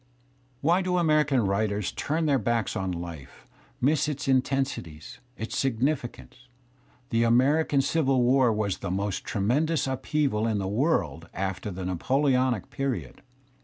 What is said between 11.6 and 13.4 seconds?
the Napo, Iconic period.